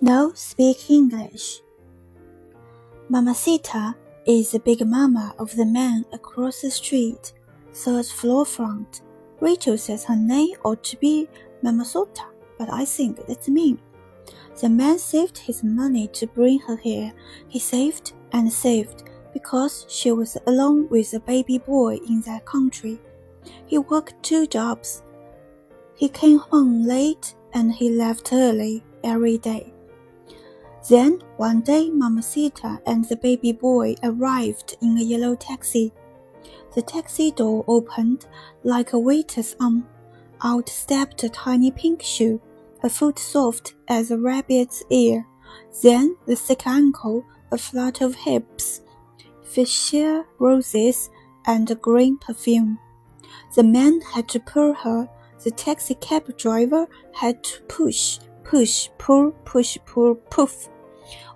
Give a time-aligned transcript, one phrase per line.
[0.00, 1.60] No speak English.
[3.08, 7.32] Mamacita is the big mama of the man across the street,
[7.72, 9.02] third floor front.
[9.40, 11.26] Rachel says her name ought to be
[11.64, 12.26] Mamasota,
[12.58, 13.80] but I think that's mean.
[14.60, 17.12] The man saved his money to bring her here.
[17.48, 19.02] He saved and saved
[19.32, 23.00] because she was alone with a baby boy in that country.
[23.66, 25.02] He worked two jobs.
[25.96, 29.72] He came home late and he left early every day.
[30.86, 35.92] Then one day Mamacita and the baby boy arrived in a yellow taxi.
[36.74, 38.26] The taxi door opened
[38.62, 39.86] like a waiter's arm.
[40.42, 42.40] Out stepped a tiny pink shoe,
[42.82, 45.26] a foot soft as a rabbit's ear.
[45.82, 48.82] Then the thick ankle, a flutter of hips,
[49.42, 51.10] fuchsia roses,
[51.46, 52.78] and a green perfume.
[53.56, 55.08] The man had to pull her.
[55.42, 58.18] The taxi cab driver had to push,
[58.48, 60.70] push, pull, push, pull, poof.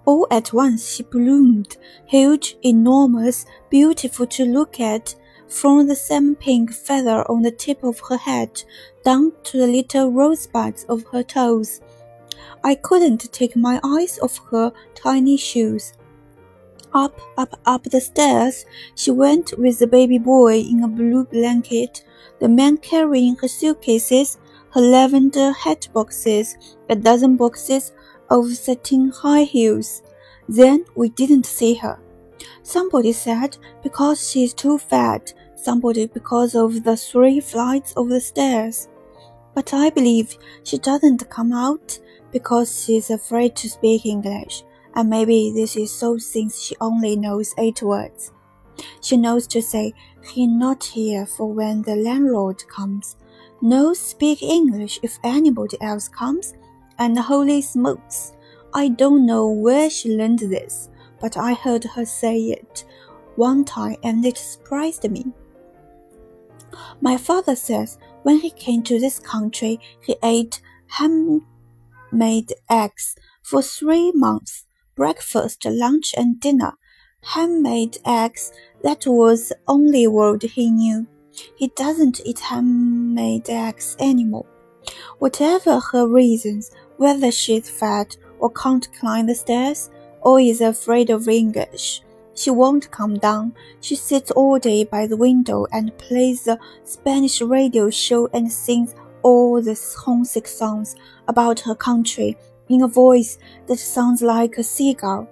[0.06, 5.14] All at once she bloomed, huge, enormous, beautiful to look at,
[5.46, 8.64] from the salmon pink feather on the tip of her head
[9.04, 11.82] down to the little rosebuds of her toes.
[12.64, 15.92] I couldn't take my eyes off her tiny shoes.
[16.94, 22.04] Up, up, up the stairs she went with the baby boy in a blue blanket,
[22.38, 24.38] the man carrying her suitcases,
[24.72, 26.56] her lavender hat boxes,
[26.88, 27.92] a dozen boxes
[28.30, 30.02] of satin high heels.
[30.48, 31.98] Then we didn't see her.
[32.62, 38.88] Somebody said because she's too fat, somebody because of the three flights of the stairs.
[39.54, 41.98] But I believe she doesn't come out
[42.30, 44.64] because she's afraid to speak English,
[44.94, 48.32] and maybe this is so since she only knows eight words.
[49.02, 49.92] She knows to say,
[50.24, 53.16] He not here for when the landlord comes.
[53.64, 56.54] No speak English if anybody else comes,
[56.98, 58.32] and holy smokes!
[58.74, 62.84] I don't know where she learned this, but I heard her say it
[63.36, 65.26] one time and it surprised me.
[67.00, 74.10] My father says when he came to this country, he ate handmade eggs for three
[74.12, 74.64] months
[74.96, 76.72] breakfast, lunch, and dinner.
[77.22, 81.06] Handmade eggs, that was the only word he knew.
[81.56, 84.46] He doesn't eat handmade eggs anymore.
[85.18, 89.90] Whatever her reasons, whether she's fat or can't climb the stairs
[90.20, 92.02] or is afraid of English,
[92.34, 93.54] she won't come down.
[93.80, 98.94] She sits all day by the window and plays the Spanish radio show and sings
[99.22, 100.96] all the homesick songs
[101.28, 102.36] about her country
[102.68, 105.28] in a voice that sounds like a seagull.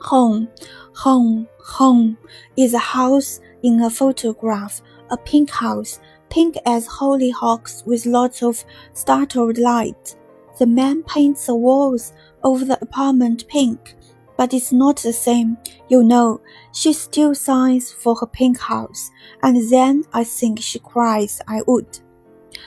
[0.00, 0.48] Home,
[0.94, 2.16] home, home
[2.56, 4.80] is a house in a photograph,
[5.10, 8.64] a pink house, pink as hollyhocks with lots of
[8.94, 10.16] startled light.
[10.58, 13.94] The man paints the walls of the apartment pink,
[14.36, 15.58] but it's not the same.
[15.88, 16.40] You know,
[16.72, 19.10] she still sighs for her pink house,
[19.42, 21.98] and then I think she cries I would.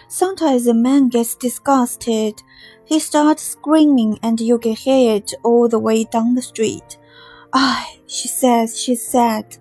[0.07, 2.41] Sometimes the man gets disgusted.
[2.85, 6.97] He starts screaming, and you can hear it all the way down the street.
[7.53, 9.57] Ah, she says, she's sad.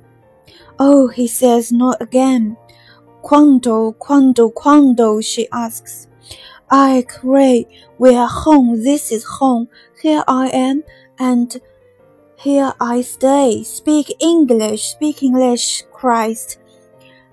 [0.79, 2.57] Oh, he says, not again.
[3.23, 6.09] Quando, quando, quando, she asks.
[6.71, 7.67] I cry,
[7.99, 9.69] we are home, this is home,
[10.01, 10.85] here I am,
[11.19, 11.61] and
[12.37, 13.65] here I stay.
[13.65, 16.59] Speak English, speak English, Christ.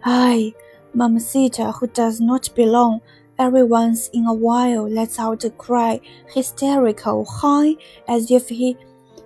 [0.03, 0.53] I,
[0.93, 3.01] Mamacita, who does not belong,
[3.37, 6.01] every once in a while lets out a cry,
[6.33, 7.75] hysterical, high,
[8.07, 8.75] as if he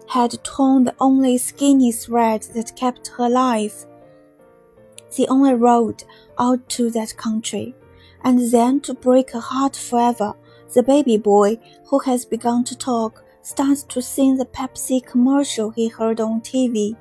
[0.09, 3.85] had torn the only skinny thread that kept her alive,
[5.15, 6.03] the only road
[6.39, 7.75] out to that country
[8.23, 10.33] and then to break her heart forever,
[10.73, 15.87] the baby boy, who has begun to talk, starts to sing the Pepsi commercial he
[15.87, 16.95] heard on TV.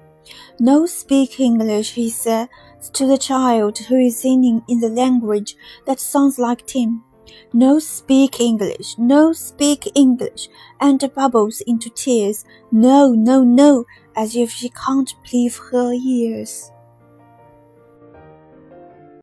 [0.58, 2.48] No speak English, he says
[2.92, 5.56] to the child who is singing in the language
[5.86, 7.04] that sounds like Tim.
[7.52, 10.48] No speak English, no speak English,
[10.80, 12.44] and bubbles into tears.
[12.72, 13.84] No, no, no,
[14.16, 16.70] as if she can't believe her ears.